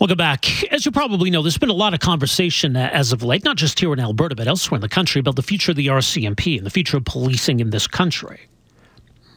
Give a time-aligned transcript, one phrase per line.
[0.00, 0.64] Welcome back.
[0.72, 3.78] As you probably know, there's been a lot of conversation as of late, not just
[3.78, 6.64] here in Alberta, but elsewhere in the country, about the future of the RCMP and
[6.64, 8.40] the future of policing in this country.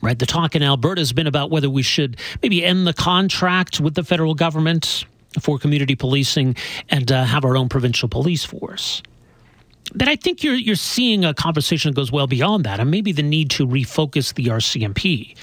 [0.02, 0.18] Right?
[0.18, 3.96] The talk in Alberta has been about whether we should maybe end the contract with
[3.96, 5.04] the federal government
[5.42, 6.56] for community policing
[6.88, 9.04] and uh, have our own provincial police force.
[9.94, 13.12] But I think you're you're seeing a conversation that goes well beyond that, and maybe
[13.12, 15.36] the need to refocus the RCMP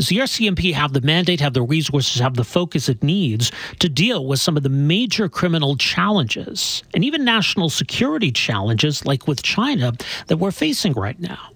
[0.00, 3.88] does the RCMP have the mandate, have the resources, have the focus it needs to
[3.90, 9.42] deal with some of the major criminal challenges and even national security challenges like with
[9.42, 9.92] China
[10.28, 11.50] that we're facing right now?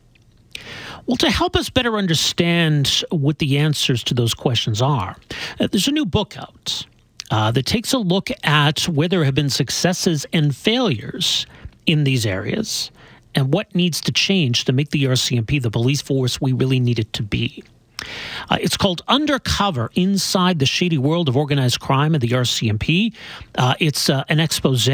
[1.06, 5.16] Well, to help us better understand what the answers to those questions are,
[5.58, 6.84] uh, there's a new book out
[7.30, 11.46] uh, that takes a look at where there have been successes and failures
[11.86, 12.90] in these areas
[13.34, 16.98] and what needs to change to make the RCMP the police force we really need
[16.98, 17.64] it to be.
[18.50, 23.14] Uh, it's called Under Cover Inside the Shady World of Organized Crime and the RCMP.
[23.56, 24.88] Uh, it's uh, an expose.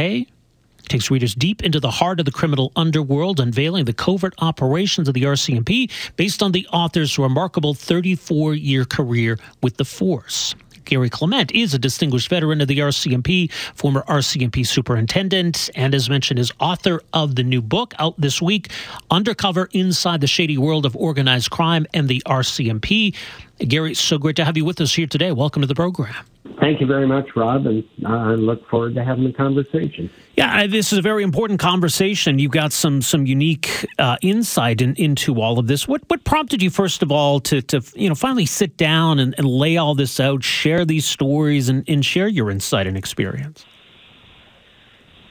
[0.88, 5.14] Takes readers deep into the heart of the criminal underworld, unveiling the covert operations of
[5.14, 10.54] the RCMP based on the author's remarkable 34 year career with the force.
[10.90, 16.40] Garry Clement is a distinguished veteran of the RCMP, former RCMP superintendent, and as mentioned,
[16.40, 18.72] is author of the new book out this week,
[19.08, 23.14] Under Cover Inside the Shady World of Organized Crime and the RCMP.
[23.60, 25.30] Garry, so great to have you with us here today.
[25.30, 26.24] Welcome to the program.
[26.58, 30.10] Thank you very much, Rob, and I look forward to having the conversation.
[30.36, 32.38] Yeah, this is a very important conversation.
[32.38, 35.86] You've got some some unique uh, insight in, into all of this.
[35.86, 39.34] What what prompted you first of all to to you know finally sit down and,
[39.38, 43.64] and lay all this out, share these stories, and, and share your insight and experience?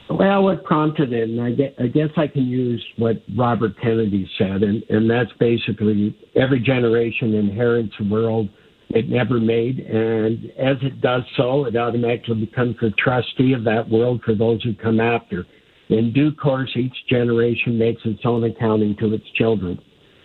[0.08, 4.28] Well, what prompted it, and I guess, I guess I can use what Robert Kennedy
[4.38, 8.48] said, and, and that's basically every generation inherits a world
[8.90, 13.88] it never made, and as it does so, it automatically becomes the trustee of that
[13.88, 15.46] world for those who come after.
[15.88, 19.80] In due course, each generation makes its own accounting to its children.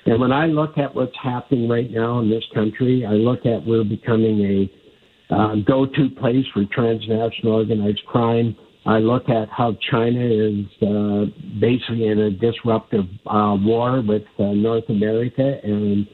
[0.06, 3.66] And when I look at what's happening right now in this country, I look at
[3.66, 4.70] we're becoming
[5.30, 11.26] a uh, go-to place for transnational organized crime I look at how China is uh,
[11.60, 16.08] basically in a disruptive uh, war with uh, North America, and,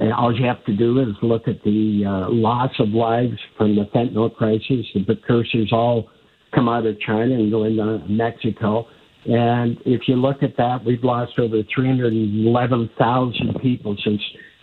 [0.00, 3.76] and, all you have to do is look at the uh, loss of lives from
[3.76, 4.86] the fentanyl crisis.
[4.94, 6.08] The precursors all
[6.54, 8.86] come out of China and go into Mexico.
[9.26, 14.20] And if you look at that, we've lost over 311,000 people since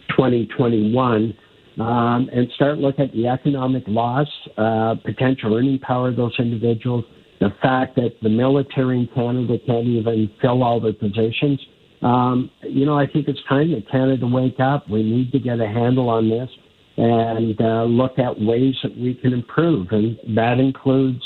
[0.09, 1.37] 2021.
[1.77, 7.03] Um, and start looking at the economic loss, uh, potential earning power of those individuals,
[7.41, 11.59] the fact that the military in Canada can't even fill all their positions.
[12.05, 14.87] Um, you know, I think it's time that Canada wake up.
[14.87, 16.49] We need to get a handle on this
[16.97, 19.87] and uh, look at ways that we can improve.
[19.89, 21.21] And that includes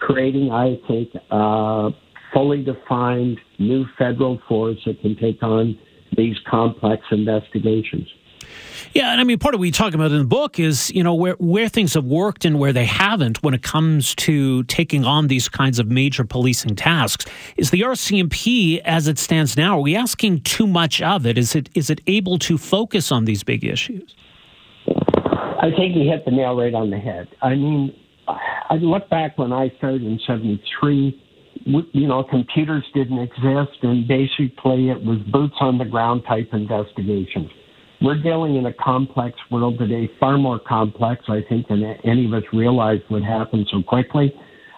[0.00, 1.90] creating, I think, a
[2.34, 5.78] fully defined new federal force that can take on
[6.14, 8.06] these complex investigations.
[8.94, 11.02] Yeah, and I mean, part of what you talk about in the book is, you
[11.02, 15.04] know, where, where things have worked and where they haven't when it comes to taking
[15.04, 17.26] on these kinds of major policing tasks.
[17.56, 21.36] Is the RCMP, as it stands now, are we asking too much of it?
[21.36, 24.14] Is it is it able to focus on these big issues?
[24.88, 27.28] I think you hit the nail right on the head.
[27.42, 27.94] I mean,
[28.26, 31.24] I look back when I started in 73
[31.92, 37.50] you know, computers didn't exist, and basically it was boots on the ground type investigations.
[38.00, 42.32] We're dealing in a complex world today, far more complex, I think, than any of
[42.32, 44.32] us realized would happen so quickly.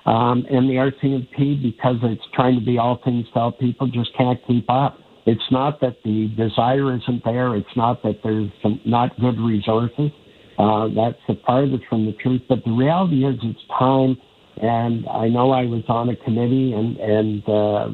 [0.07, 4.17] Um, and the RCMP, because it's trying to be all things to all people, just
[4.17, 4.99] can't keep up.
[5.27, 7.55] It's not that the desire isn't there.
[7.57, 10.11] It's not that there's some, not good resources.
[10.59, 12.41] Uh, that's the farthest from the truth.
[12.49, 14.17] But the reality is, it's time.
[14.63, 17.89] And I know I was on a committee and and uh,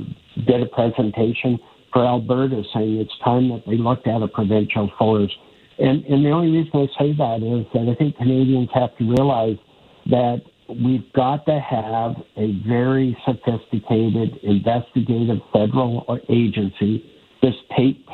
[0.47, 1.59] did a presentation
[1.97, 5.35] for Alberta saying it's time that they looked at a provincial force.
[5.79, 9.05] And, and the only reason I say that is that I think Canadians have to
[9.17, 9.57] realize
[10.11, 17.03] that we've got to have a very sophisticated investigative federal agency
[17.41, 17.57] that's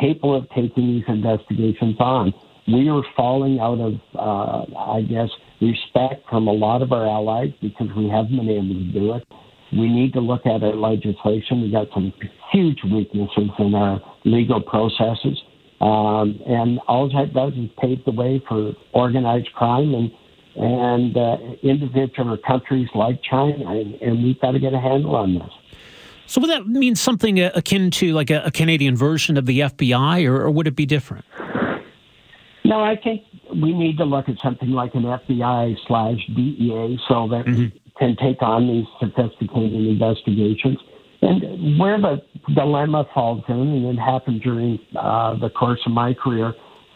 [0.01, 2.33] capable of taking these investigations on.
[2.69, 5.29] We are falling out of, uh, I guess,
[5.61, 9.25] respect from a lot of our allies because we haven't been able to do it.
[9.73, 11.63] We need to look at our legislation.
[11.63, 12.13] We got some
[12.53, 15.43] huge weaknesses in our legal processes.
[15.81, 20.13] Um, and all that does is pave the way for organized crime and
[20.55, 25.35] and uh, individual countries like China, and, and we've got to get a handle on
[25.35, 25.51] this.
[26.27, 30.27] So would that mean something akin to like a, a Canadian version of the FBI,
[30.27, 31.25] or, or, would it be different?
[32.65, 37.29] No, I think we need to look at something like an FBI slash DEA, so
[37.29, 37.77] that mm-hmm.
[37.99, 40.79] Can take on these sophisticated investigations.
[41.23, 42.23] And where the
[42.55, 46.53] dilemma falls in, and it happened during uh, the course of my career,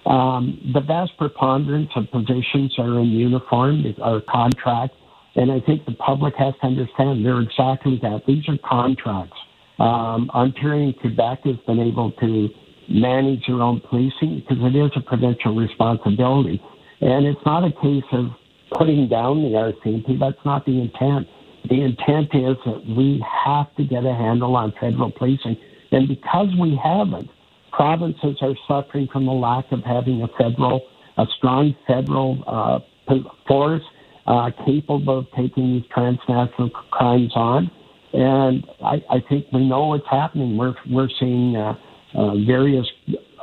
[0.07, 4.95] um, the vast preponderance of positions are in uniform, are contract,
[5.37, 8.23] and I think the public has to understand they're exactly that.
[8.27, 9.37] These are contracts.
[9.79, 12.49] Um, Ontario and Quebec has been able to
[12.89, 16.63] manage their own policing because it is a provincial responsibility.
[17.01, 18.27] And it's not a case of
[18.73, 20.19] putting down the RCMP.
[20.19, 21.29] That's not the intent.
[21.69, 25.57] The intent is that we have to get a handle on federal policing.
[25.93, 27.29] And because we haven't,
[27.73, 30.83] provinces are suffering from the lack of having a federal,
[31.17, 33.15] a strong federal uh,
[33.47, 33.83] force
[34.27, 37.71] uh, capable of taking these transnational crimes on.
[38.13, 40.57] And I, I think we know what's happening.
[40.57, 41.75] We're, we're seeing uh,
[42.15, 42.87] uh, various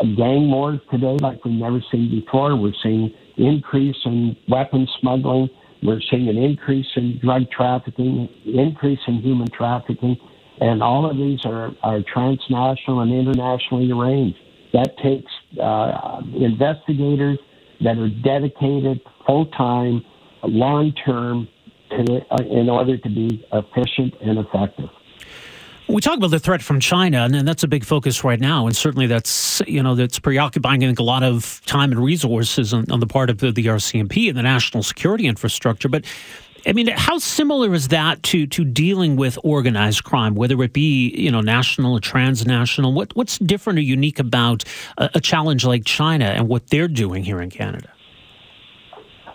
[0.01, 2.55] gang wars today like we've never seen before.
[2.55, 5.49] We're seeing increase in weapons smuggling.
[5.81, 10.17] We're seeing an increase in drug trafficking, increase in human trafficking,
[10.61, 14.37] and all of these are, are transnational and internationally arranged.
[14.71, 15.31] That takes
[15.61, 17.37] uh, investigators
[17.81, 20.03] that are dedicated, full time,
[20.43, 21.47] long term,
[21.91, 24.89] uh, in order to be efficient and effective.
[25.87, 28.67] We talk about the threat from China, and that's a big focus right now.
[28.67, 32.73] And certainly, that's you know that's preoccupying I think a lot of time and resources
[32.73, 35.89] on, on the part of the, the RCMP and the national security infrastructure.
[35.89, 36.05] But
[36.65, 41.09] I mean, how similar is that to to dealing with organized crime, whether it be
[41.09, 42.93] you know national or transnational?
[42.93, 44.63] What what's different or unique about
[44.97, 47.89] a, a challenge like China and what they're doing here in Canada?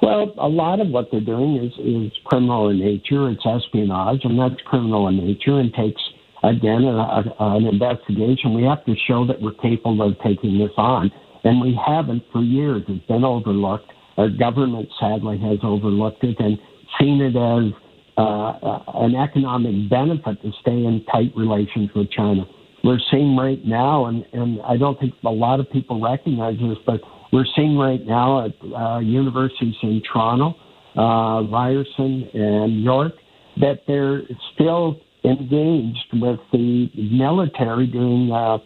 [0.01, 3.29] Well, a lot of what they're doing is is criminal in nature.
[3.29, 6.01] It's espionage, and that's criminal in nature, and takes
[6.49, 8.55] again, a, a, an investigation.
[8.55, 11.11] We have to show that we're capable of taking this on,
[11.45, 12.83] and we haven't for years.
[12.89, 13.93] It's been overlooked.
[14.17, 16.59] Our government sadly has overlooked it and
[16.99, 17.73] seen it as
[18.17, 22.45] uh, an economic benefit to stay in tight relations with China.
[22.83, 26.79] We're seeing right now, and, and I don't think a lot of people recognize this,
[26.87, 27.01] but
[27.33, 30.55] we're seeing right now at uh, universities in Toronto,
[30.97, 33.13] uh, Ryerson, and York
[33.61, 34.23] that they're
[34.55, 38.59] still engaged with the military doing uh,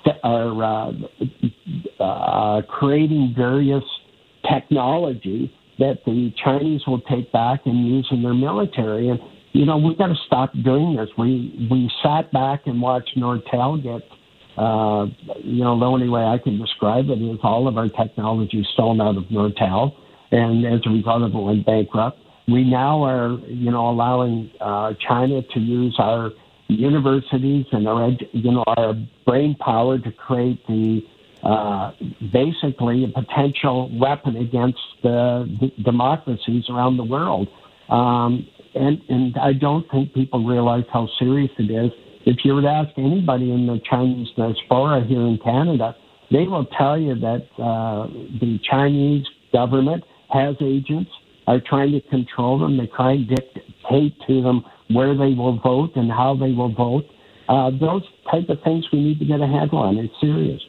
[0.00, 0.92] st- or, uh,
[2.02, 3.84] uh, creating various
[4.50, 9.08] technology that the Chinese will take back and use in their military.
[9.08, 9.18] And
[9.52, 11.08] you know we've got to stop doing this.
[11.16, 14.02] We we sat back and watched Nortel get.
[14.58, 15.06] Uh,
[15.42, 19.00] you know, the only way I can describe it is all of our technology stolen
[19.00, 19.92] out of Nortel,
[20.32, 22.18] and as a result of it went bankrupt
[22.50, 26.30] we now are, you know, allowing uh, China to use our
[26.68, 28.94] universities and our, you know, our
[29.26, 31.00] brain power to create the
[31.42, 31.92] uh,
[32.32, 37.48] basically a potential weapon against the, the democracies around the world.
[37.88, 41.90] Um, and, and I don't think people realize how serious it is.
[42.26, 45.96] If you were to ask anybody in the Chinese diaspora here in Canada,
[46.30, 48.06] they will tell you that uh,
[48.38, 51.10] the Chinese government has agents
[51.46, 52.76] are trying to control them.
[52.76, 57.04] They try and dictate to them where they will vote and how they will vote.
[57.48, 59.98] Uh, those type of things we need to get a handle on.
[59.98, 60.60] It's serious.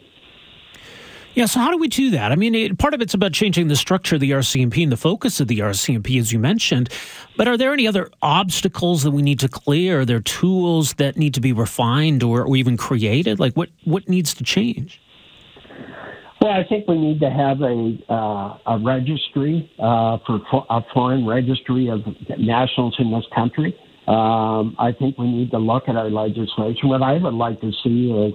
[1.34, 2.34] Yeah, so how do we do that?
[2.34, 4.98] I mean, it, part of it's about changing the structure of the RCMP and the
[4.98, 6.90] focus of the RCMP, as you mentioned.
[7.38, 10.02] But are there any other obstacles that we need to clear?
[10.02, 13.40] Are there tools that need to be refined or, or even created?
[13.40, 15.02] Like, what, what needs to change?
[16.42, 21.28] Well, I think we need to have a uh, a registry uh, for a foreign
[21.28, 22.00] registry of
[22.40, 23.76] nationals in this country.
[24.08, 26.90] Um, I think we need to look at our legislation.
[26.90, 28.34] What I would like to see is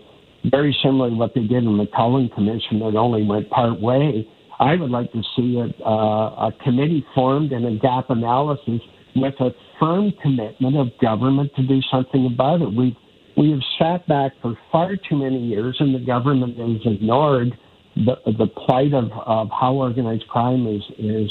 [0.53, 4.29] very similar to what they did in the Cullen Commission that only went part way.
[4.61, 8.81] I would like to see a, uh, a committee formed and a gap analysis
[9.17, 12.73] with a firm commitment of government to do something about it.
[12.73, 12.97] We
[13.37, 17.59] we have sat back for far too many years, and the government has ignored
[17.97, 21.31] the, the plight of, of how organized crime is, is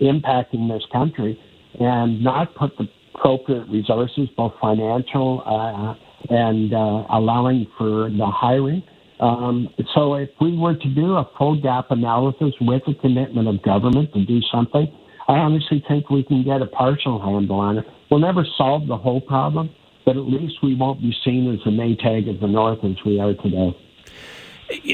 [0.00, 1.38] impacting this country
[1.78, 5.94] and not put the appropriate resources, both financial uh,
[6.34, 8.82] and uh, allowing for the hiring.
[9.20, 13.62] Um, so if we were to do a full gap analysis with a commitment of
[13.62, 14.88] government to do something,
[15.28, 17.84] I honestly think we can get a partial handle on it.
[18.10, 19.70] We'll never solve the whole problem,
[20.04, 23.20] but at least we won't be seen as the Maytag of the North as we
[23.20, 23.76] are today.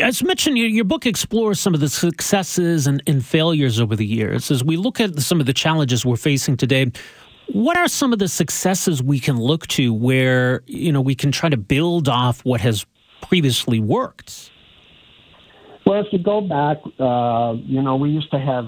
[0.03, 4.51] As mentioned, your book explores some of the successes and, and, failures over the years.
[4.51, 6.91] As we look at some of the challenges we're facing today,
[7.49, 11.31] what are some of the successes we can look to where you know we can
[11.31, 12.87] try to build off what has
[13.23, 14.51] previously worked?
[15.85, 18.67] Well, if you go back, uh, you know, we used to have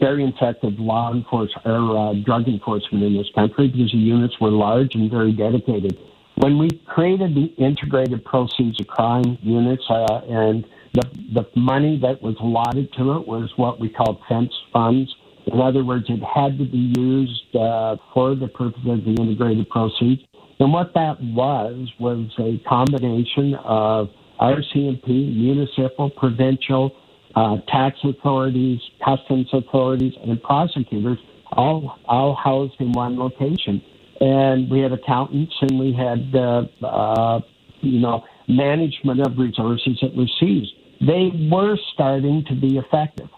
[0.00, 4.50] very effective law enforcement or uh, drug enforcement in this country because the units were
[4.50, 5.98] large and very dedicated.
[6.36, 12.20] When we created the integrated proceeds of crime units uh, and the, the money that
[12.22, 15.14] was allotted to it was what we called fence funds.
[15.46, 19.68] In other words, it had to be used uh, for the purpose of the integrated
[19.70, 20.22] proceeds.
[20.58, 24.08] And what that was was a combination of
[24.40, 26.94] RCMP, municipal, provincial,
[27.34, 31.18] uh, tax authorities, customs authorities, and prosecutors
[31.52, 33.82] all all housed in one location.
[34.20, 37.40] And we had accountants, and we had uh, uh,
[37.80, 40.72] you know management of resources that was seized.
[41.00, 43.28] They were starting to be effective,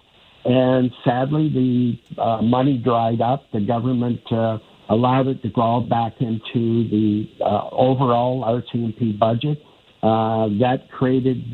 [0.45, 3.45] and sadly, the uh, money dried up.
[3.53, 4.59] The government uh,
[4.89, 9.59] allowed it to go back into the uh, overall RCMP budget
[10.03, 11.53] uh, that created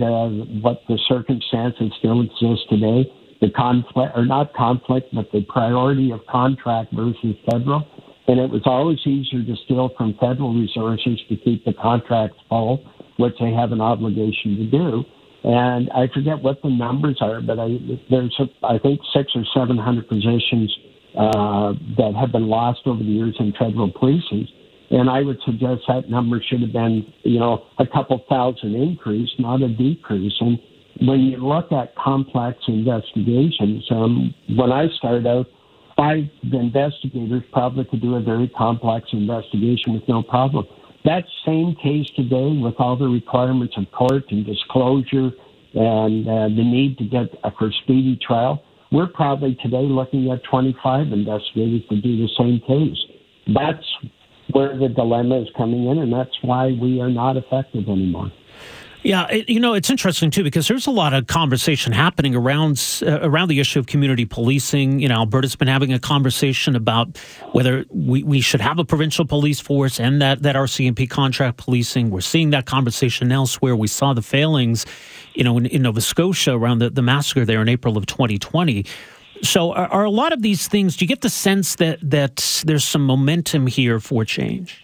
[0.62, 3.10] what the circumstances still exist today.
[3.40, 7.86] The conflict, or not conflict, but the priority of contract versus federal.
[8.26, 12.82] And it was always easier to steal from federal resources to keep the contracts full,
[13.18, 15.04] which they have an obligation to do.
[15.44, 17.76] And I forget what the numbers are, but I,
[18.10, 20.74] there's, I think, six or seven hundred positions
[21.18, 24.48] uh, that have been lost over the years in federal policing.
[24.90, 29.30] And I would suggest that number should have been, you know, a couple thousand increase,
[29.38, 30.32] not a decrease.
[30.40, 30.58] And
[31.06, 35.46] when you look at complex investigations, um, when I started out,
[35.96, 40.66] five investigators probably could do a very complex investigation with no problem.
[41.04, 45.30] That same case today, with all the requirements of court and disclosure
[45.74, 50.42] and uh, the need to get a for speedy trial, we're probably today looking at
[50.44, 52.96] 25 investigators to do the same case.
[53.54, 53.84] That's
[54.52, 58.30] where the dilemma is coming in, and that's why we are not effective anymore.
[59.04, 63.02] Yeah, it, you know it's interesting too because there's a lot of conversation happening around
[63.06, 64.98] uh, around the issue of community policing.
[64.98, 67.18] You know, Alberta's been having a conversation about
[67.52, 72.08] whether we, we should have a provincial police force and that that RCMP contract policing.
[72.08, 73.76] We're seeing that conversation elsewhere.
[73.76, 74.86] We saw the failings,
[75.34, 78.86] you know, in, in Nova Scotia around the, the massacre there in April of 2020.
[79.42, 80.96] So, are, are, a lot of these things?
[80.96, 84.83] Do you get the sense that that there's some momentum here for change?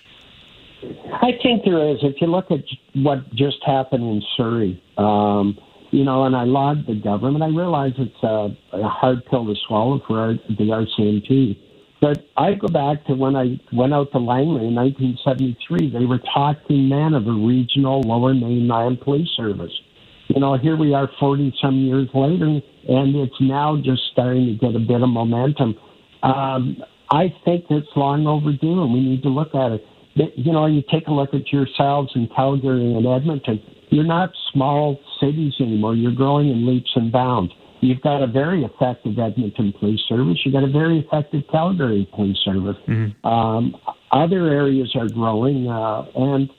[1.13, 1.99] I think there is.
[2.03, 2.61] If you look at
[2.95, 5.59] what just happened in Surrey, um,
[5.91, 7.43] you know, and I laud the government.
[7.43, 11.59] I realize it's a, a hard pill to swallow for our, the RCMP.
[12.01, 15.91] But I go back to when I went out to Langley in 1973.
[15.91, 19.73] They were talking then of a regional lower mainland police service.
[20.29, 22.47] You know, here we are 40 some years later,
[22.89, 25.75] and it's now just starting to get a bit of momentum.
[26.23, 29.85] Um, I think it's long overdue, and we need to look at it.
[30.15, 33.63] You know, you take a look at yourselves in Calgary and Edmonton.
[33.91, 35.95] You're not small cities anymore.
[35.95, 37.53] You're growing in leaps and bounds.
[37.81, 40.39] You've got a very effective Edmonton police service.
[40.45, 42.77] You've got a very effective Calgary police service.
[42.87, 43.27] Mm-hmm.
[43.27, 43.75] Um,
[44.13, 46.51] other areas are growing, uh, and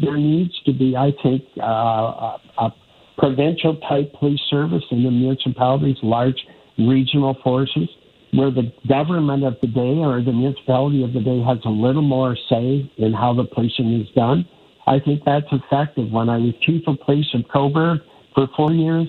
[0.00, 2.74] there needs to be, I think, uh, a, a
[3.16, 6.38] provincial type police service in the municipalities, large
[6.78, 7.88] regional forces,
[8.32, 12.02] where the government of the day or the municipality of the day has a little
[12.02, 14.46] more say in how the policing is done.
[14.86, 16.10] I think that's effective.
[16.10, 17.98] When I was chief of police in Cobourg
[18.34, 19.08] for four years,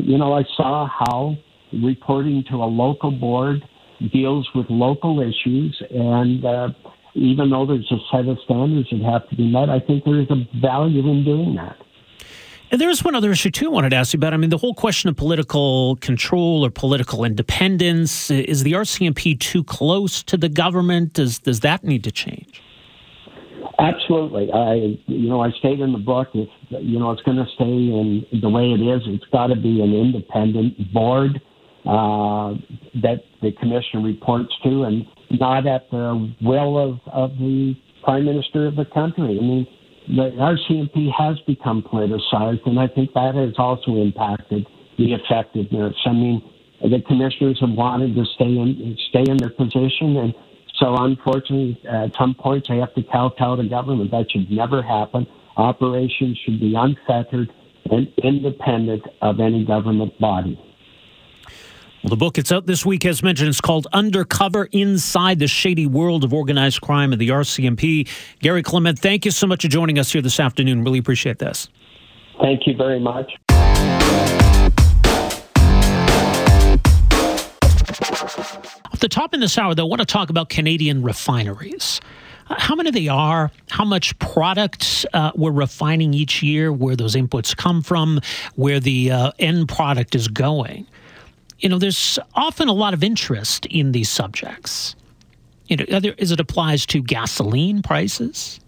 [0.00, 1.36] you know, I saw how
[1.72, 3.62] reporting to a local board
[4.12, 5.80] deals with local issues.
[5.90, 6.68] And uh,
[7.14, 10.20] even though there's a set of standards that have to be met, I think there
[10.20, 11.76] is a value in doing that.
[12.70, 14.32] And there's one other issue too I wanted to ask you about.
[14.32, 18.30] I mean, the whole question of political control or political independence.
[18.30, 21.14] Is the RCMP too close to the government?
[21.14, 22.62] Does does that need to change?
[23.80, 24.52] Absolutely.
[24.52, 27.64] I you know I state in the book if you know it's going to stay
[27.64, 31.40] in the way it is, it's got to be an independent board
[31.86, 32.54] uh,
[33.02, 37.74] that the commissioner reports to, and not at the will of of the
[38.04, 39.38] prime minister of the country.
[39.40, 39.66] I mean
[40.16, 44.66] the RCMP has become politicized, and I think that has also impacted
[44.98, 45.94] the effectiveness.
[46.04, 46.42] I mean,
[46.82, 50.34] the commissioners have wanted to stay in stay in their position, and
[50.78, 54.10] so unfortunately, at some points, they have to kowtow to government.
[54.10, 55.26] That should never happen.
[55.56, 57.52] Operations should be unfettered
[57.90, 60.58] and independent of any government body.
[62.02, 65.46] Well, the book it's out this week, as mentioned, it's called Under Cover Inside the
[65.46, 68.08] Shady World of Organized Crime and the RCMP.
[68.38, 70.82] Garry Clement, thank you so much for joining us here this afternoon.
[70.82, 71.68] Really appreciate this.
[72.40, 73.30] Thank you very much.
[78.86, 82.00] Off the top in this hour, though, I want to talk about Canadian refineries
[82.48, 87.14] uh, how many they are, how much product uh, we're refining each year, where those
[87.14, 88.22] inputs come from,
[88.56, 90.86] where the uh, end product is going
[91.60, 94.96] you know, there's often a lot of interest in these subjects.
[95.66, 95.84] You know,
[96.18, 98.58] as it applies to gasoline prices,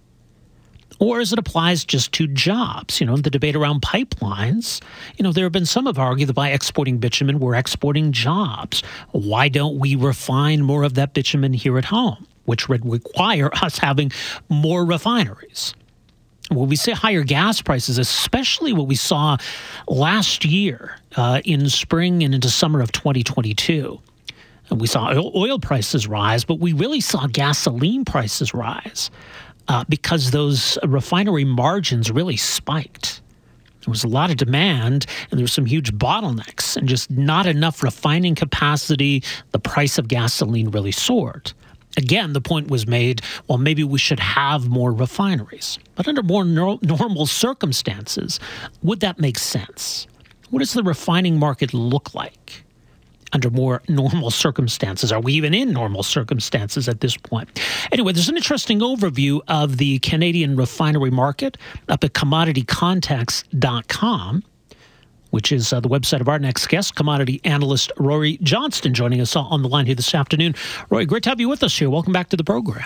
[1.00, 3.00] or as it applies just to jobs.
[3.00, 4.80] You know, the debate around pipelines,
[5.16, 8.82] you know, there have been some have argued that by exporting bitumen, we're exporting jobs.
[9.10, 13.78] Why don't we refine more of that bitumen here at home, which would require us
[13.78, 14.12] having
[14.48, 15.74] more refineries?
[16.54, 19.36] When we say higher gas prices, especially what we saw
[19.88, 24.00] last year uh, in spring and into summer of 2022,
[24.70, 29.10] and we saw oil prices rise, but we really saw gasoline prices rise
[29.68, 33.20] uh, because those refinery margins really spiked.
[33.84, 37.46] There was a lot of demand, and there were some huge bottlenecks, and just not
[37.46, 39.24] enough refining capacity.
[39.50, 41.52] The price of gasoline really soared.
[41.96, 45.78] Again, the point was made well, maybe we should have more refineries.
[45.94, 48.40] But under more no- normal circumstances,
[48.82, 50.06] would that make sense?
[50.50, 52.64] What does the refining market look like?
[53.32, 55.10] under more normal circumstances.
[55.10, 57.58] Are we even in normal circumstances at this point?
[57.90, 61.56] Anyway, there's an interesting overview of the Canadian refinery market
[61.88, 64.44] up at commoditycontext.com.
[65.32, 69.34] Which is uh, the website of our next guest, commodity analyst Rory Johnston, joining us
[69.34, 70.54] on the line here this afternoon.
[70.90, 71.88] Rory, great to have you with us here.
[71.88, 72.84] Welcome back to the program.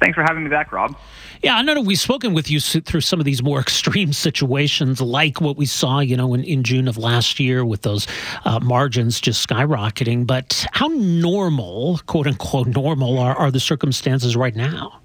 [0.00, 0.96] Thanks for having me back, Rob.
[1.42, 5.40] Yeah, I know we've spoken with you through some of these more extreme situations, like
[5.40, 8.06] what we saw, you know, in, in June of last year with those
[8.46, 10.26] uh, margins just skyrocketing.
[10.26, 15.00] But how normal, quote unquote, normal are, are the circumstances right now?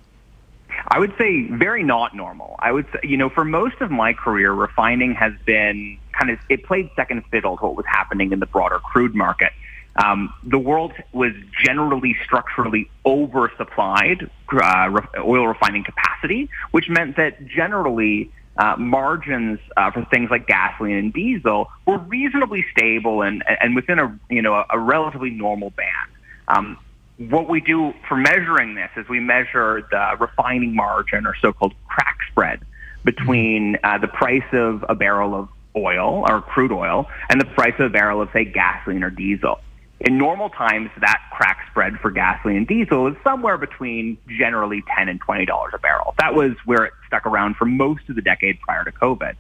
[0.87, 2.55] I would say very not normal.
[2.59, 6.39] I would say, you know, for most of my career, refining has been kind of,
[6.49, 9.51] it played second fiddle to what was happening in the broader crude market.
[9.95, 17.45] Um, the world was generally structurally oversupplied uh, re- oil refining capacity, which meant that
[17.45, 23.75] generally uh, margins uh, for things like gasoline and diesel were reasonably stable and, and
[23.75, 26.11] within a you know a, relatively normal band.
[26.47, 26.77] Um,
[27.17, 32.17] what we do for measuring this is we measure the refining margin or so-called crack
[32.29, 32.61] spread
[33.03, 37.73] between uh, the price of a barrel of oil or crude oil and the price
[37.79, 39.60] of a barrel of say gasoline or diesel.
[39.99, 45.10] In normal times, that crack spread for gasoline and diesel is somewhere between generally 10
[45.10, 46.15] and $20 a barrel.
[46.17, 49.36] That was where it stuck around for most of the decade prior to COVID.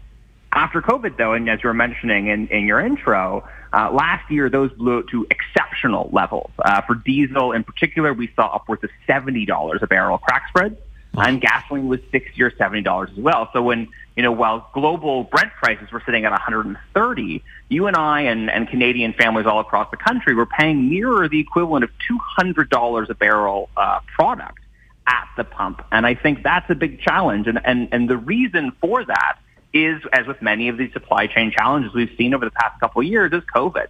[0.53, 4.49] After COVID, though, and as you were mentioning in, in your intro, uh, last year
[4.49, 6.51] those blew to exceptional levels.
[6.59, 10.77] Uh, for diesel in particular, we saw upwards of $70 a barrel crack spread
[11.13, 13.49] and gasoline was sixty or seventy dollars as well.
[13.53, 18.21] So when you know while global Brent prices were sitting at 130, you and I
[18.21, 22.17] and, and Canadian families all across the country were paying nearer the equivalent of two
[22.17, 24.59] hundred dollars a barrel uh, product
[25.07, 27.47] at the pump, and I think that's a big challenge.
[27.47, 29.39] And and and the reason for that
[29.73, 33.01] is, as with many of these supply chain challenges we've seen over the past couple
[33.01, 33.87] of years, is COVID.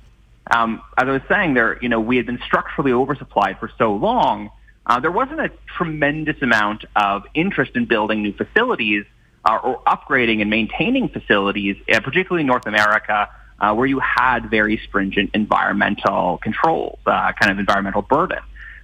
[0.50, 3.94] Um, as I was saying, there you know we had been structurally oversupplied for so
[3.94, 4.50] long
[4.86, 9.06] uh, there wasn't a tremendous amount of interest in building new facilities
[9.46, 14.50] uh, or upgrading and maintaining facilities, uh, particularly in North America, uh, where you had
[14.50, 18.40] very stringent environmental controls, uh, kind of environmental burden.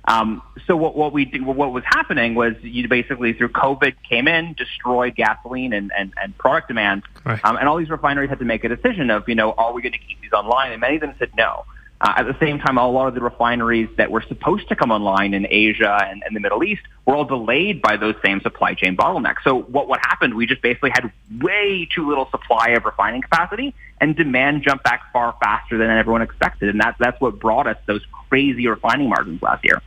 [0.08, 4.28] Um, so what, what we do, what was happening was you basically through COVID came
[4.28, 7.44] in, destroyed gasoline and, and, and product demand, right.
[7.44, 9.82] um, and all these refineries had to make a decision of, you know, are we
[9.82, 10.72] going to keep these online?
[10.72, 11.66] And many of them said no.
[12.00, 14.92] Uh, at the same time, a lot of the refineries that were supposed to come
[14.92, 18.76] online in Asia and, and the Middle East were all delayed by those same supply
[18.76, 19.44] chain bottlenecks.
[19.44, 23.74] So what, what happened, we just basically had way too little supply of refining capacity
[24.00, 26.70] and demand jumped back far faster than everyone expected.
[26.70, 29.82] And that, that's what brought us those crazy refining margins last year.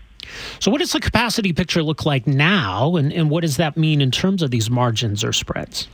[0.59, 4.01] So, what does the capacity picture look like now, and, and what does that mean
[4.01, 5.89] in terms of these margins or spreads?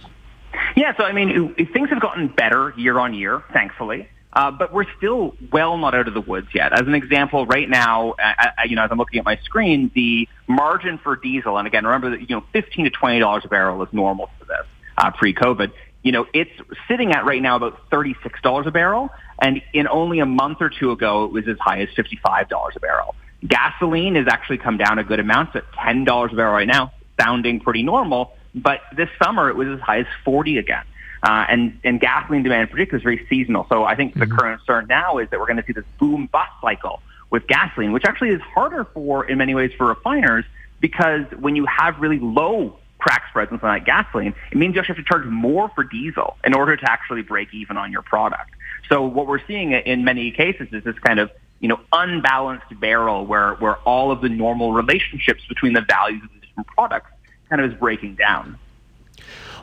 [0.74, 4.08] Yeah, so I mean, things have gotten better year on year, thankfully.
[4.36, 6.70] Uh, but we're still well not out of the woods yet.
[6.74, 9.90] As an example, right now, I, I, you know, as I'm looking at my screen,
[9.94, 13.48] the margin for diesel, and again, remember that you know, 15 to 20 dollars a
[13.48, 14.66] barrel is normal for this
[14.98, 15.72] uh, pre-COVID.
[16.02, 16.50] You know, it's
[16.86, 19.08] sitting at right now about 36 dollars a barrel,
[19.40, 22.74] and in only a month or two ago, it was as high as 55 dollars
[22.76, 23.14] a barrel.
[23.48, 26.68] Gasoline has actually come down a good amount, it's at 10 dollars a barrel right
[26.68, 28.34] now, sounding pretty normal.
[28.54, 30.84] But this summer, it was as high as 40 again.
[31.22, 33.66] Uh, and, and gasoline demand in particular is very seasonal.
[33.68, 34.20] So I think mm-hmm.
[34.20, 37.00] the current concern now is that we're going to see this boom bust cycle
[37.30, 40.44] with gasoline, which actually is harder for, in many ways, for refiners
[40.80, 44.96] because when you have really low crack spreads on like gasoline, it means you actually
[44.96, 48.50] have to charge more for diesel in order to actually break even on your product.
[48.88, 53.26] So what we're seeing in many cases is this kind of you know unbalanced barrel
[53.26, 57.10] where where all of the normal relationships between the values of the different products
[57.48, 58.58] kind of is breaking down.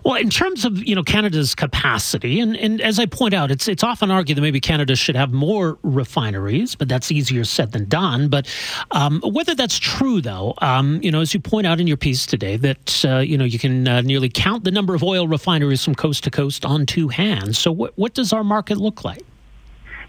[0.03, 3.67] Well, in terms of you know Canada's capacity, and, and as I point out, it's
[3.67, 7.85] it's often argued that maybe Canada should have more refineries, but that's easier said than
[7.85, 8.27] done.
[8.27, 8.47] But
[8.91, 12.25] um, whether that's true, though, um, you know, as you point out in your piece
[12.25, 15.83] today, that uh, you know you can uh, nearly count the number of oil refineries
[15.83, 17.57] from coast to coast on two hands.
[17.57, 19.23] So, what what does our market look like?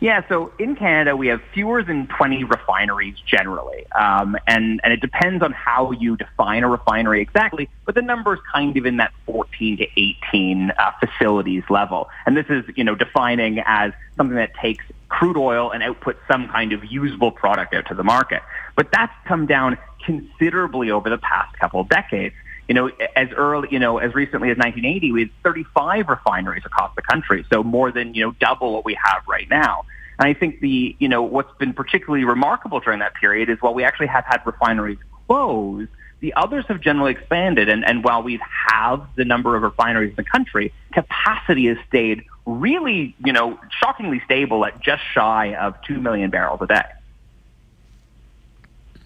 [0.04, 3.90] Yeah, so in Canada, we have fewer than 20 refineries generally.
[3.92, 8.34] Um, and, and it depends on how you define a refinery exactly, but the number
[8.34, 12.10] is kind of in that 14 to 18 uh, facilities level.
[12.26, 16.48] And this is, you know, defining as something that takes crude oil and outputs some
[16.48, 18.42] kind of usable product out to the market.
[18.76, 22.34] But that's come down considerably over the past couple of decades
[22.68, 26.94] you know, as early, you know, as recently as 1980, we had 35 refineries across
[26.96, 29.84] the country, so more than you know double what we have right now.
[30.18, 33.74] And I think the, you know, what's been particularly remarkable during that period is while
[33.74, 35.88] we actually have had refineries close,
[36.20, 37.68] the others have generally expanded.
[37.68, 42.24] And, and while we've halved the number of refineries in the country, capacity has stayed
[42.46, 46.82] really, you know, shockingly stable at just shy of 2 million barrels a day.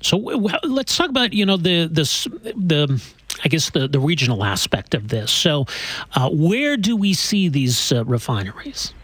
[0.00, 3.02] So let's talk about you know the this the
[3.44, 5.30] I guess the the regional aspect of this.
[5.30, 5.66] So
[6.14, 8.94] uh, where do we see these uh, refineries?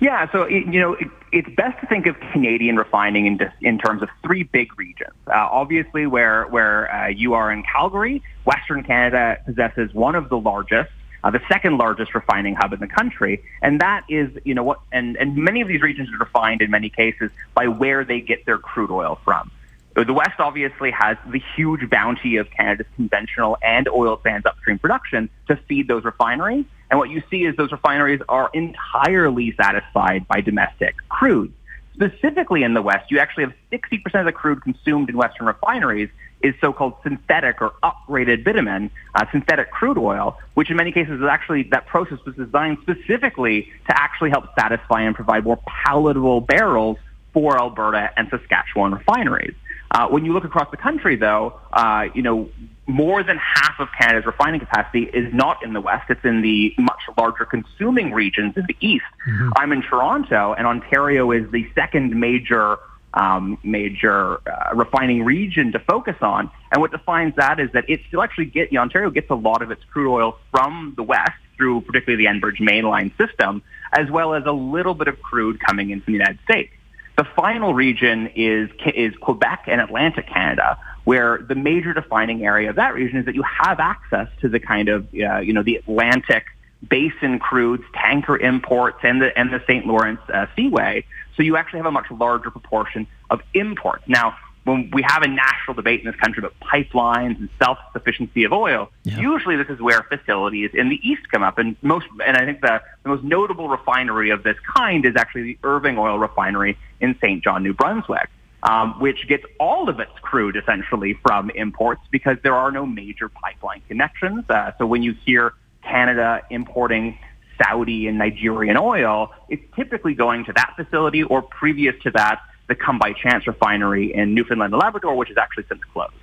[0.00, 4.02] Yeah, so you know it, it's best to think of Canadian refining in in terms
[4.02, 5.14] of three big regions.
[5.26, 10.38] Uh, obviously, where where uh, you are in Calgary, Western Canada possesses one of the
[10.38, 10.90] largest
[11.24, 13.42] uh, the second largest refining hub in the country.
[13.62, 16.70] And that is, you know, what, and, and many of these regions are defined in
[16.70, 19.50] many cases by where they get their crude oil from.
[19.94, 25.30] The West obviously has the huge bounty of Canada's conventional and oil sands upstream production
[25.46, 26.64] to feed those refineries.
[26.90, 31.52] And what you see is those refineries are entirely satisfied by domestic crude.
[31.94, 36.08] Specifically in the West, you actually have 60% of the crude consumed in Western refineries
[36.40, 41.26] is so-called synthetic or upgraded bitumen, uh, synthetic crude oil, which in many cases is
[41.26, 46.98] actually, that process was designed specifically to actually help satisfy and provide more palatable barrels
[47.32, 49.54] for Alberta and Saskatchewan refineries.
[49.94, 52.50] Uh, when you look across the country, though, uh, you know,
[52.86, 56.10] more than half of Canada's refining capacity is not in the West.
[56.10, 59.04] It's in the much larger consuming regions in the East.
[59.28, 59.50] Mm-hmm.
[59.56, 62.76] I'm in Toronto, and Ontario is the second major
[63.14, 66.50] um, major uh, refining region to focus on.
[66.72, 69.36] And what defines that is that it still actually get you know, Ontario gets a
[69.36, 74.10] lot of its crude oil from the West through particularly the Enbridge mainline system, as
[74.10, 76.72] well as a little bit of crude coming in from the United States.
[77.16, 82.76] The final region is, is Quebec and Atlantic Canada, where the major defining area of
[82.76, 85.76] that region is that you have access to the kind of, uh, you know, the
[85.76, 86.44] Atlantic
[86.88, 89.86] basin crudes, tanker imports, and the, and the St.
[89.86, 91.04] Lawrence uh, Seaway.
[91.36, 94.04] So you actually have a much larger proportion of imports.
[94.08, 98.52] Now, when we have a national debate in this country about pipelines and self-sufficiency of
[98.52, 99.18] oil, yeah.
[99.20, 101.58] usually this is where facilities in the east come up.
[101.58, 105.42] And most, and I think the, the most notable refinery of this kind is actually
[105.42, 108.28] the Irving Oil Refinery in Saint John, New Brunswick,
[108.62, 113.28] um, which gets all of its crude essentially from imports because there are no major
[113.28, 114.44] pipeline connections.
[114.48, 117.18] Uh, so when you hear Canada importing
[117.62, 122.74] Saudi and Nigerian oil, it's typically going to that facility or previous to that the
[122.74, 126.14] Come By Chance refinery in Newfoundland and Labrador, which is actually since closed.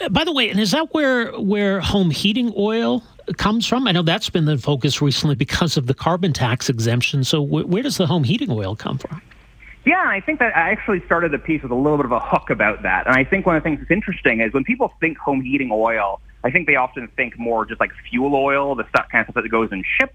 [0.00, 3.02] Uh, by the way, and is that where where home heating oil
[3.36, 3.86] comes from?
[3.86, 7.24] I know that's been the focus recently because of the carbon tax exemption.
[7.24, 9.20] So wh- where does the home heating oil come from?
[9.88, 12.20] Yeah, I think that I actually started the piece with a little bit of a
[12.20, 13.06] hook about that.
[13.06, 15.70] And I think one of the things that's interesting is when people think home heating
[15.72, 19.32] oil, I think they often think more just like fuel oil, the stuff kind of
[19.32, 20.12] stuff that goes in ships.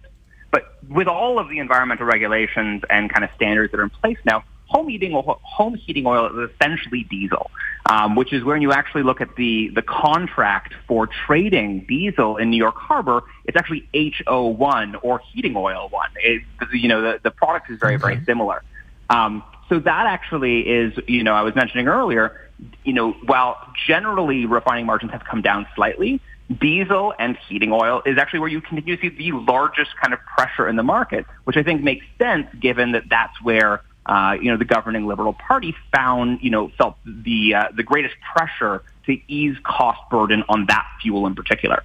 [0.51, 4.19] But with all of the environmental regulations and kind of standards that are in place
[4.25, 7.49] now, home heating oil, home heating oil is essentially diesel,
[7.87, 12.51] um, which is when you actually look at the the contract for trading diesel in
[12.51, 13.23] New York Harbor.
[13.45, 16.11] It's actually HO1 or heating oil one.
[16.17, 18.61] It, you know, the, the product is very very similar.
[19.09, 22.39] Um, so that actually is, you know, I was mentioning earlier,
[22.83, 26.21] you know, while generally refining margins have come down slightly,
[26.59, 30.19] diesel and heating oil is actually where you continue to see the largest kind of
[30.37, 34.51] pressure in the market, which I think makes sense given that that's where uh, you
[34.51, 39.17] know, the governing Liberal Party found, you know, felt the uh, the greatest pressure to
[39.27, 41.83] ease cost burden on that fuel in particular.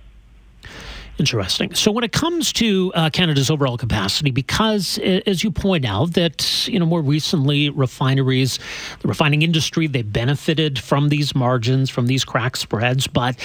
[1.18, 1.74] Interesting.
[1.74, 6.68] So when it comes to uh, Canada's overall capacity, because as you point out, that
[6.68, 8.60] you know more recently refineries,
[9.00, 13.36] the refining industry, they benefited from these margins, from these crack spreads, but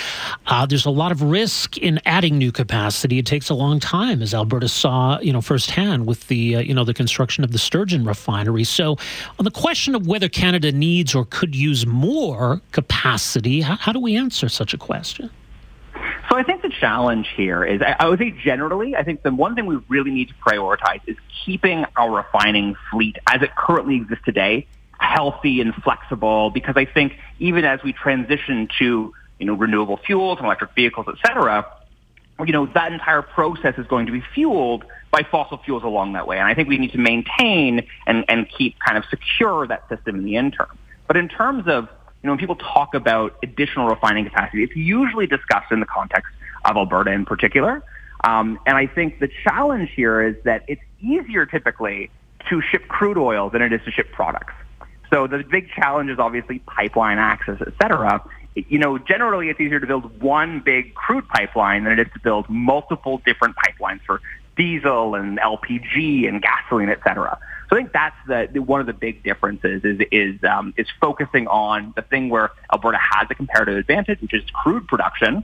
[0.45, 3.17] uh, there's a lot of risk in adding new capacity.
[3.17, 6.75] It takes a long time, as Alberta saw, you know, firsthand with the uh, you
[6.75, 8.65] know the construction of the Sturgeon refinery.
[8.65, 8.97] So
[9.39, 13.99] on the question of whether Canada needs or could use more capacity, how, how do
[13.99, 15.31] we answer such a question?
[16.29, 19.55] So I think the challenge here is, I, would say generally, I think the one
[19.55, 24.23] thing we really need to prioritize is keeping our refining fleet as it currently exists
[24.25, 24.67] today
[24.99, 30.37] healthy and flexible because I think even as we transition to, you know, renewable fuels
[30.37, 31.65] and electric vehicles, et cetera,
[32.39, 36.25] you know, that entire process is going to be fueled by fossil fuels along that
[36.25, 36.37] way.
[36.39, 40.15] And I think we need to maintain and, and keep kind of secure that system
[40.15, 40.77] in the interim.
[41.07, 41.89] But in terms of
[42.23, 46.33] you know, when people talk about additional refining capacity, it's usually discussed in the context
[46.63, 47.83] of Alberta in particular.
[48.23, 52.09] Um, and I think the challenge here is that it's easier typically
[52.49, 54.53] to ship crude oil than it is to ship products.
[55.11, 58.23] So the big challenge is obviously pipeline access, et cetera.
[58.55, 62.19] You know, generally it's easier to build one big crude pipeline than it is to
[62.21, 64.21] build multiple different pipelines for
[64.55, 67.37] diesel and LPG and gasoline, et cetera.
[67.73, 70.85] So I think that's the, the one of the big differences is is um, is
[71.01, 75.43] focusing on the thing where Alberta has a comparative advantage, which is crude production.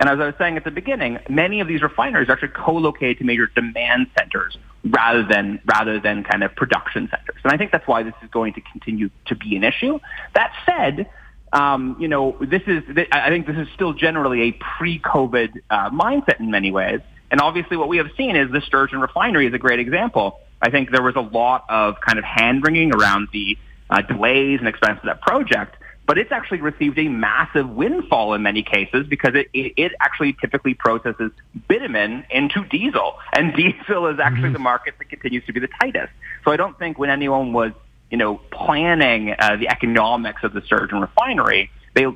[0.00, 3.18] And as I was saying at the beginning, many of these refineries are actually co-located
[3.18, 7.36] to major demand centers rather than rather than kind of production centers.
[7.44, 10.00] And I think that's why this is going to continue to be an issue.
[10.34, 11.08] That said,
[11.52, 16.40] um, you know, this is I think this is still generally a pre-COVID uh, mindset
[16.40, 16.98] in many ways.
[17.30, 20.70] And obviously, what we have seen is the Sturgeon refinery is a great example I
[20.70, 23.56] think there was a lot of kind of hand wringing around the
[23.90, 25.76] uh, delays and expense of that project.
[26.06, 30.34] But it's actually received a massive windfall in many cases because it, it, it actually
[30.40, 31.32] typically processes
[31.68, 33.18] bitumen into diesel.
[33.34, 34.52] And diesel is actually mm-hmm.
[34.54, 36.10] the market that continues to be the tightest.
[36.44, 37.72] So I don't think when anyone was,
[38.10, 42.06] you know, planning uh, the economics of the surge Sturgeon refinery, they,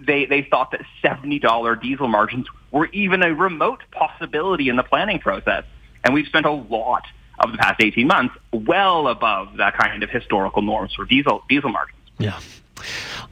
[0.00, 5.20] they, they thought that $70 diesel margins were even a remote possibility in the planning
[5.20, 5.62] process.
[6.02, 7.04] And we've spent a lot
[7.40, 11.70] of the past 18 months, well above that kind of historical norms for diesel diesel
[11.70, 11.98] margins.
[12.18, 12.38] Yeah.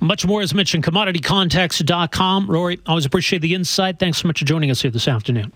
[0.01, 0.85] Much more is mentioned.
[0.85, 2.47] CommodityContext.com.
[2.47, 3.99] Rory, always appreciate the insight.
[3.99, 5.53] Thanks so much for joining us here this afternoon.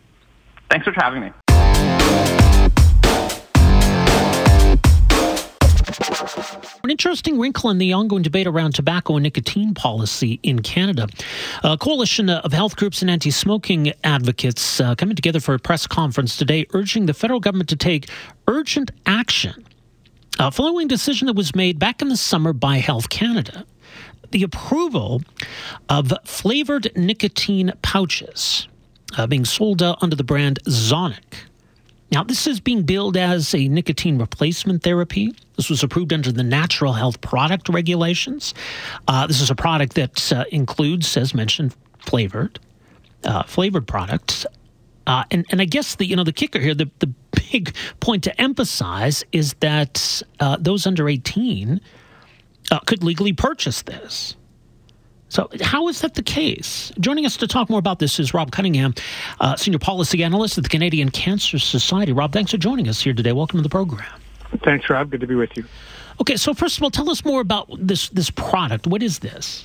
[0.70, 1.32] Thanks for having me.
[6.84, 11.06] An interesting wrinkle in the ongoing debate around tobacco and nicotine policy in Canada.
[11.62, 15.86] A coalition of health groups and anti smoking advocates uh, coming together for a press
[15.86, 18.08] conference today urging the federal government to take
[18.48, 19.64] urgent action
[20.40, 23.64] uh, following a decision that was made back in the summer by Health Canada.
[24.32, 25.22] The approval
[25.88, 28.66] of flavored nicotine pouches
[29.16, 31.44] uh, being sold uh, under the brand Zonnic.
[32.10, 35.34] Now, this is being billed as a nicotine replacement therapy.
[35.56, 38.54] This was approved under the Natural Health Product Regulations.
[39.06, 42.58] Uh, this is a product that uh, includes, as mentioned, flavored
[43.24, 44.46] uh, flavored products.
[45.06, 47.12] Uh, and and I guess the you know the kicker here, the the
[47.50, 51.80] big point to emphasize is that uh, those under eighteen
[52.70, 54.36] uh, could legally purchase this.
[55.30, 56.90] So, how is that the case?
[56.98, 58.94] Joining us to talk more about this is Rob Cunningham,
[59.40, 62.12] uh, Senior Policy Analyst at the Canadian Cancer Society.
[62.12, 63.32] Rob, thanks for joining us here today.
[63.32, 64.08] Welcome to the program.
[64.64, 65.10] Thanks, Rob.
[65.10, 65.66] Good to be with you.
[66.20, 68.86] Okay, so first of all, tell us more about this this product.
[68.86, 69.64] What is this?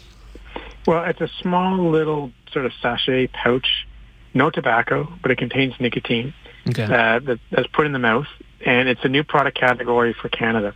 [0.85, 3.87] Well, it's a small little sort of sachet pouch,
[4.33, 6.33] no tobacco, but it contains nicotine
[6.69, 6.83] okay.
[6.83, 8.27] uh, that, that's put in the mouth,
[8.65, 10.73] and it's a new product category for Canada.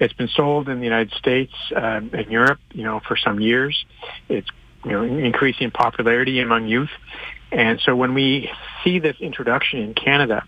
[0.00, 3.84] It's been sold in the United States um, and Europe, you know, for some years.
[4.28, 4.48] It's
[4.84, 6.90] you know increasing in popularity among youth,
[7.50, 8.50] and so when we
[8.84, 10.44] see this introduction in Canada,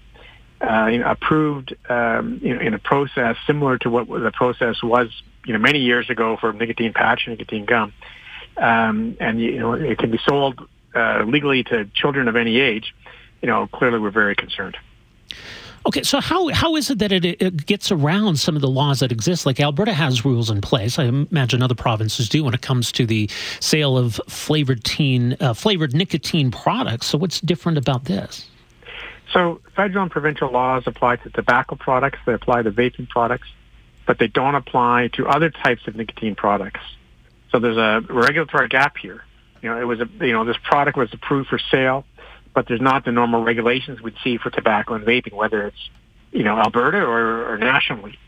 [0.61, 5.09] uh, you know, approved um, in a process similar to what the process was
[5.46, 7.92] you know many years ago for nicotine patch and nicotine gum,
[8.57, 10.61] um, and you know it can be sold
[10.94, 12.94] uh, legally to children of any age.
[13.42, 14.76] You know, clearly we're very concerned.
[15.87, 19.00] Okay, so how how is it that it, it, gets around some of the laws
[19.00, 19.46] that exist?
[19.46, 20.98] Like Alberta has rules in place.
[20.98, 25.55] I imagine other provinces do when it comes to the sale of flavored teen uh,
[25.55, 27.07] flavored nicotine products.
[27.07, 28.46] So what's different about this?
[29.33, 32.18] So federal and provincial laws apply to tobacco products.
[32.26, 33.48] They apply to vaping products,
[34.07, 36.81] but they don't apply to other types of nicotine products.
[37.53, 39.24] So there's a regulatory gap here.
[39.62, 42.05] You know, it was a you know this product was approved for sale
[42.61, 45.88] but there's not the normal regulations we'd see for tobacco and vaping, whether it's
[46.31, 48.18] you know Alberta or, or nationally.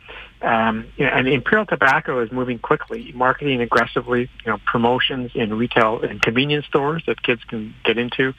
[0.41, 4.31] Um, you know, and Imperial Tobacco is moving quickly, marketing aggressively.
[4.47, 8.33] You know, promotions in retail and convenience stores that kids can get into,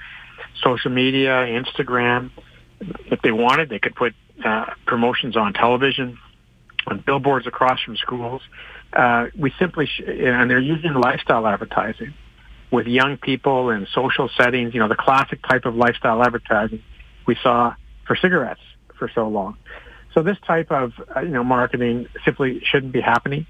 [0.63, 2.31] social media, Instagram.
[2.79, 6.17] If they wanted, they could put uh, promotions on television,
[6.87, 8.41] on billboards across from schools.
[8.93, 12.15] Uh, we simply, sh- and they're using lifestyle advertising
[12.73, 16.81] with young people in social settings, you know, the classic type of lifestyle advertising
[17.27, 17.75] we saw
[18.07, 18.59] for cigarettes
[18.97, 19.55] for so long.
[20.15, 23.45] So this type of, uh, you know, marketing simply shouldn't be happening.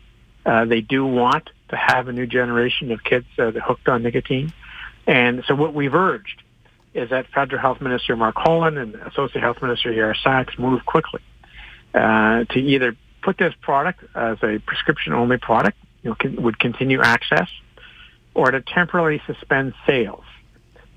[0.46, 4.52] Uh, they do want to have a new generation of kids uh, hooked on nicotine.
[5.08, 6.44] And so what we've urged
[6.94, 11.22] is that Federal Health Minister Mark Holland and Associate Health Minister Ya'ara Saks move quickly
[11.94, 17.02] uh, to either put this product as a prescription-only product, you know, can, would continue
[17.02, 17.48] access,
[18.34, 20.24] or to temporarily suspend sales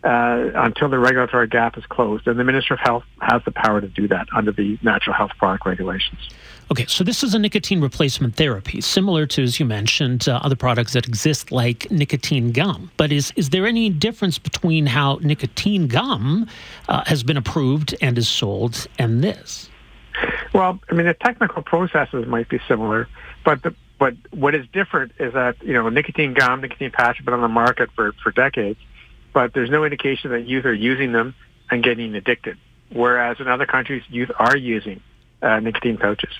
[0.04, 2.26] uh, until the regulatory gap is closed.
[2.26, 5.32] And the Minister of Health has the power to do that under the natural health
[5.38, 6.28] product regulations.
[6.70, 10.56] Okay, so this is a nicotine replacement therapy, similar to, as you mentioned, uh, other
[10.56, 12.90] products that exist like nicotine gum.
[12.96, 16.48] But is, is there any difference between how nicotine gum
[16.88, 19.70] uh, has been approved and is sold and this?
[20.52, 23.08] Well, I mean, the technical processes might be similar,
[23.44, 27.24] but the, but what is different is that you know nicotine gum, nicotine patch have
[27.24, 28.78] been on the market for for decades,
[29.32, 31.34] but there's no indication that youth are using them
[31.70, 32.58] and getting addicted.
[32.92, 35.00] Whereas in other countries, youth are using
[35.42, 36.32] uh, nicotine pouches.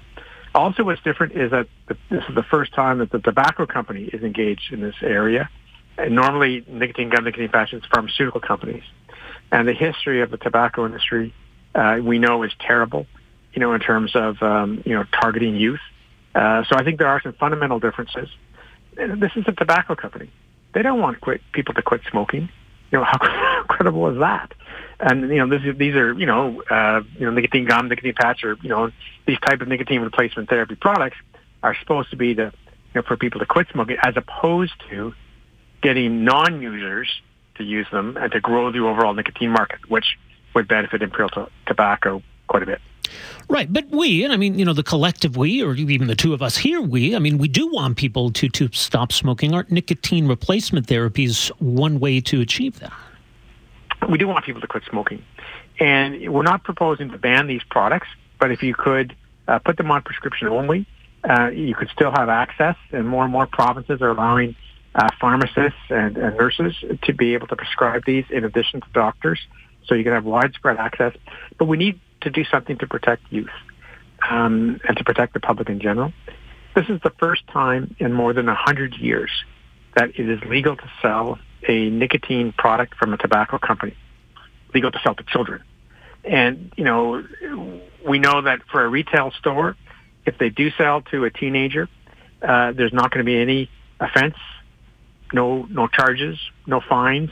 [0.54, 4.22] Also, what's different is that this is the first time that the tobacco company is
[4.22, 5.50] engaged in this area.
[5.98, 8.84] And normally, nicotine gum, nicotine patches, pharmaceutical companies,
[9.50, 11.34] and the history of the tobacco industry
[11.74, 13.06] uh, we know is terrible
[13.56, 15.80] you know, in terms of, um, you know, targeting youth.
[16.36, 18.28] Uh, so I think there are some fundamental differences.
[18.94, 20.30] This is a tobacco company.
[20.74, 22.50] They don't want quit, people to quit smoking.
[22.92, 24.52] You know, how credible is that?
[25.00, 28.14] And, you know, this is, these are, you know, uh, you know, nicotine gum, nicotine
[28.14, 28.90] patch, or, you know,
[29.26, 31.16] these type of nicotine replacement therapy products
[31.62, 32.52] are supposed to be to, you
[32.94, 35.14] know, for people to quit smoking as opposed to
[35.82, 37.08] getting non-users
[37.54, 40.18] to use them and to grow the overall nicotine market, which
[40.54, 42.80] would benefit Imperial to- Tobacco quite a bit.
[43.48, 46.34] Right, but we, and I mean, you know, the collective we, or even the two
[46.34, 49.54] of us here, we, I mean, we do want people to to stop smoking.
[49.54, 52.92] Aren't nicotine replacement therapies one way to achieve that?
[54.08, 55.24] We do want people to quit smoking,
[55.78, 58.08] and we're not proposing to ban these products.
[58.38, 59.14] But if you could
[59.48, 60.86] uh, put them on prescription only,
[61.28, 64.56] uh, you could still have access, and more and more provinces are allowing
[64.96, 69.38] uh, pharmacists and, and nurses to be able to prescribe these in addition to doctors
[69.86, 71.14] so you can have widespread access.
[71.58, 73.50] But we need to do something to protect youth
[74.28, 76.12] um, and to protect the public in general.
[76.74, 79.30] This is the first time in more than 100 years
[79.94, 83.96] that it is legal to sell a nicotine product from a tobacco company,
[84.74, 85.62] legal to sell to children.
[86.22, 87.24] And, you know,
[88.06, 89.76] we know that for a retail store,
[90.26, 91.88] if they do sell to a teenager,
[92.42, 94.34] uh, there's not going to be any offense,
[95.32, 97.30] no no charges, no fines,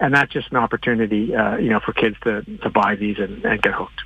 [0.00, 3.44] and that's just an opportunity, uh, you know, for kids to, to buy these and,
[3.44, 4.00] and get hooked.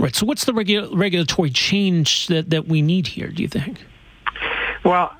[0.00, 0.16] Right.
[0.16, 3.84] So, what's the regu- regulatory change that, that we need here, do you think?
[4.82, 5.14] Well,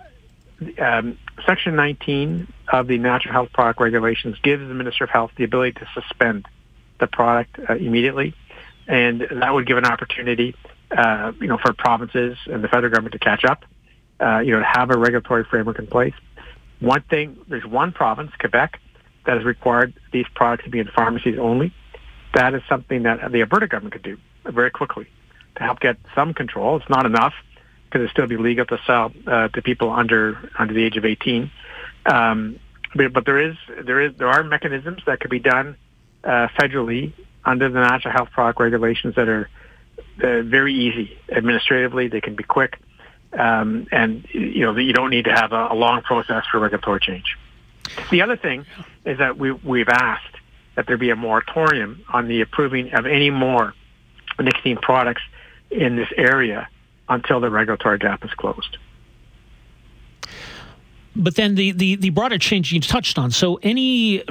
[0.79, 5.45] um, Section 19 of the Natural Health Product Regulations gives the Minister of Health the
[5.45, 6.47] ability to suspend
[6.99, 8.35] the product uh, immediately,
[8.88, 10.55] and that would give an opportunity,
[10.90, 13.66] uh, you know, for provinces and the federal government to catch up,
[14.19, 16.14] uh, you know, to have a regulatory framework in place.
[16.79, 18.81] One thing, there's one province, Quebec,
[19.27, 21.75] that has required these products to be in pharmacies only.
[22.33, 25.07] That is something that the Alberta government could do very quickly
[25.57, 26.76] to help get some control.
[26.76, 27.35] It's not enough
[27.85, 31.05] because it still be legal to sell uh, to people under under the age of
[31.05, 31.50] 18.
[32.07, 32.59] Um,
[32.94, 35.76] but, but, there is there is there are mechanisms that could be done
[36.24, 37.12] uh, federally
[37.44, 39.48] under the National health product regulations that are
[40.22, 42.09] uh, very easy administratively.
[42.09, 42.79] They can be quick,
[43.33, 47.00] um, and you know you don't need to have a, a long process for regulatory
[47.00, 47.37] change.
[48.11, 48.66] The other thing
[49.05, 50.37] is that we we've asked
[50.74, 53.74] that there be a moratorium on the approving of any more
[54.42, 55.22] nicotine products
[55.70, 56.68] in this area
[57.09, 58.79] until the regulatory gap is closed.
[61.16, 63.33] But then the, the, the broader change you touched on.
[63.33, 64.22] So any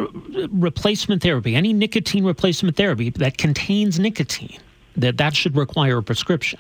[0.50, 4.60] replacement therapy, any nicotine replacement therapy that contains nicotine,
[4.96, 6.60] that that should require a prescription.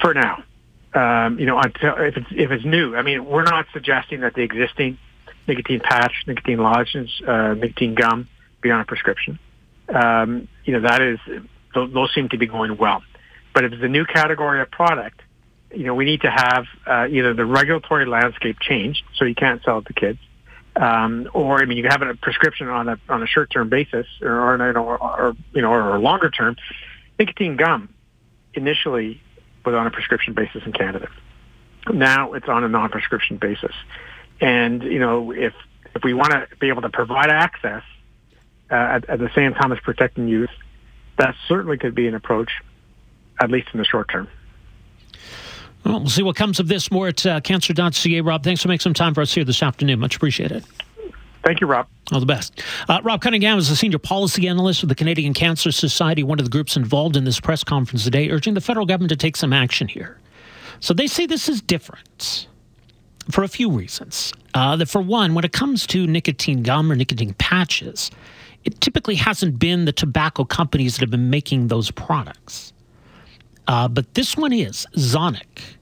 [0.00, 0.42] For now,
[0.94, 2.96] um, you know, until if it's if it's new.
[2.96, 4.98] I mean, we're not suggesting that the existing
[5.46, 8.28] nicotine patch, nicotine lozenge, uh, nicotine gum
[8.62, 9.38] be on a prescription
[9.94, 11.18] um, you know, that is,
[11.74, 13.02] those seem to be going well.
[13.54, 15.22] But if it's a new category of product,
[15.72, 19.62] you know, we need to have uh, either the regulatory landscape changed, so you can't
[19.62, 20.18] sell it to kids,
[20.76, 24.06] um, or I mean, you have a prescription on a on a short term basis,
[24.22, 26.56] or, or, or, or you know, or a longer term.
[27.18, 27.92] Nicotine gum
[28.54, 29.20] initially
[29.64, 31.08] was on a prescription basis in Canada.
[31.92, 33.74] Now it's on a non prescription basis,
[34.40, 35.54] and you know, if
[35.94, 37.82] if we want to be able to provide access
[38.70, 40.50] uh, at, at, the same time as protecting youth,
[41.18, 42.50] that certainly could be an approach,
[43.40, 44.28] at least in the short term.
[45.84, 48.20] Well, we'll see what comes of this more at uh, cancer.ca.
[48.20, 49.98] Rob, thanks for making some time for us here this afternoon.
[49.98, 50.64] Much appreciated.
[51.42, 51.86] Thank you, Rob.
[52.12, 52.62] All the best.
[52.88, 56.44] Uh, Rob Cunningham is a senior policy analyst with the Canadian Cancer Society, one of
[56.44, 59.52] the groups involved in this press conference today, urging the federal government to take some
[59.52, 60.18] action here.
[60.80, 62.46] So they say this is different
[63.30, 64.32] for a few reasons.
[64.52, 68.10] Uh, that for one, when it comes to nicotine gum or nicotine patches,
[68.64, 72.72] it typically hasn't been the tobacco companies that have been making those products.
[73.66, 75.76] Uh, but this one is Zonnic,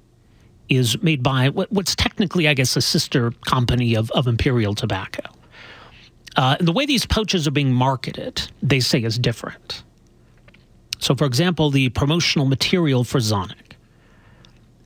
[0.68, 5.22] is made by what, what's technically, I guess, a sister company of, of Imperial Tobacco.
[6.36, 9.82] Uh, and the way these pouches are being marketed, they say, is different.
[11.00, 13.72] So, for example, the promotional material for Zonnic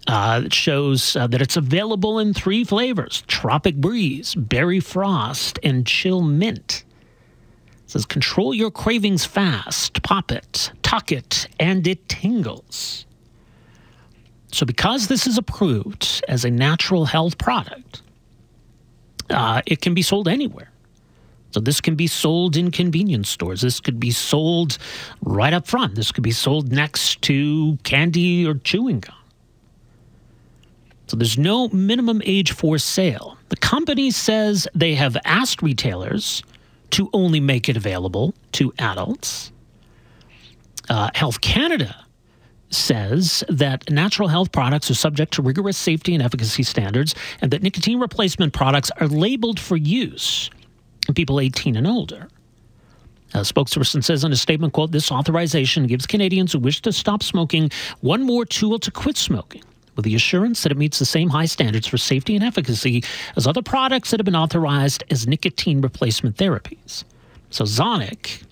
[0.07, 6.23] uh, shows uh, that it's available in three flavors Tropic Breeze, Berry Frost, and Chill
[6.23, 6.85] Mint.
[7.93, 13.05] Says, Control your cravings fast, pop it, tuck it, and it tingles.
[14.51, 18.01] So, because this is approved as a natural health product,
[19.29, 20.71] uh, it can be sold anywhere.
[21.51, 23.61] So this can be sold in convenience stores.
[23.61, 24.79] This could be sold
[25.21, 25.95] right up front.
[25.95, 29.15] This could be sold next to candy or chewing gum.
[31.09, 33.37] So there's no minimum age for sale.
[33.51, 36.43] The company says they have asked retailers
[36.93, 39.53] to only make it available to adults.
[40.89, 41.97] Uh, Health Canada
[42.71, 47.63] says that natural health products are subject to rigorous safety and efficacy standards and that
[47.63, 50.51] nicotine replacement products are labeled for use
[51.09, 52.29] in people 18 and older.
[53.35, 57.23] A spokesperson says in a statement, quote, this authorization gives Canadians who wish to stop
[57.23, 57.71] smoking
[58.01, 59.63] one more tool to quit smoking
[59.97, 63.05] with the assurance that it meets the same high standards for safety and efficacy
[63.37, 67.05] as other products that have been authorized as nicotine replacement therapies.
[67.51, 68.43] So Zonnic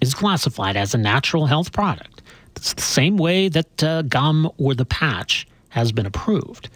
[0.00, 2.22] is classified as a natural health product.
[2.56, 6.68] It's the same way that uh, gum or the patch has been approved.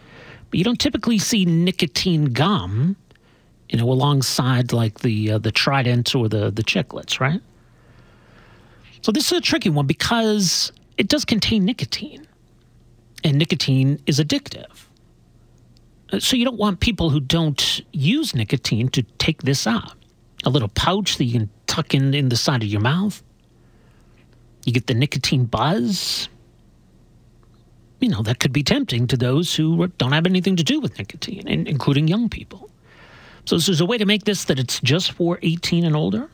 [0.51, 2.97] But you don't typically see nicotine gum,
[3.69, 7.41] you know, alongside like the uh, the Trident or the the chiclets, right?
[9.03, 12.28] So this is a tricky one because it does contain nicotine
[13.25, 14.87] and nicotine is addictive.
[16.13, 19.95] Uh, so you don't want people who don't use nicotine to take this out.
[20.45, 23.23] A little pouch that you can tuck in in the side of your mouth.
[24.65, 26.29] You get the nicotine buzz.
[28.01, 30.97] You know, that could be tempting to those who don't have anything to do with
[30.99, 32.71] nicotine, including young people.
[33.45, 36.29] So, this is a way to make this that it's just for 18 and older.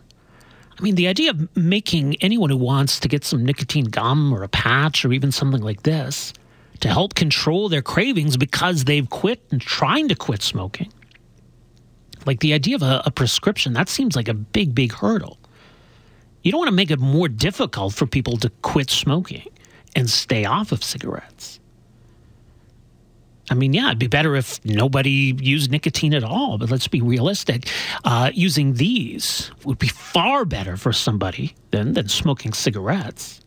[0.78, 4.43] I mean, the idea of making anyone who wants to get some nicotine gum or
[4.43, 6.35] a patch or even something like this
[6.81, 10.93] to help control their cravings because they've quit and trying to quit smoking.
[12.27, 15.39] Like the idea of a, a prescription, that seems like a big, big hurdle.
[16.43, 19.47] You don't want to make it more difficult for people to quit smoking
[19.97, 21.61] and stay off of cigarettes.
[23.51, 27.03] I mean, yeah, it'd be better if nobody used nicotine at all, but let's be
[27.03, 27.68] realistic.
[28.03, 33.43] Uh, using these would be far better for somebody than, than smoking cigarettes.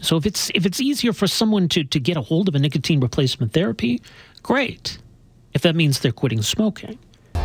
[0.00, 2.58] So if it's if it's easier for someone to, to get a hold of a
[2.58, 4.00] nicotine replacement therapy,
[4.42, 4.98] great.
[5.52, 6.98] If that means they're quitting smoking.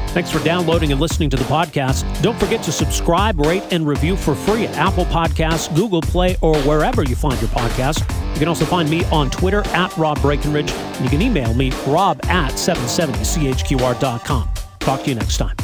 [0.09, 2.05] Thanks for downloading and listening to the podcast.
[2.21, 6.55] Don't forget to subscribe, rate, and review for free at Apple Podcasts, Google Play, or
[6.59, 7.99] wherever you find your podcast.
[8.33, 11.71] You can also find me on Twitter at Rob Breckenridge, and you can email me
[11.85, 14.49] rob at 770chqr.com.
[14.79, 15.57] Talk to you next time.